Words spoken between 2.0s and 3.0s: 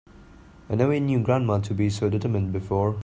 determined before.